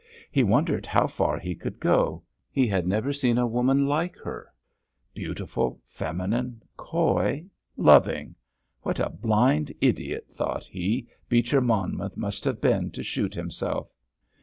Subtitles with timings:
[0.31, 4.51] He wondered how far he could go—he had never seen a woman like her.
[5.13, 7.45] Beautiful, feminine, coy,
[7.77, 8.33] loving....
[8.81, 13.91] What a blind idiot, thought he, Beecher Monmouth must have been to shoot himself.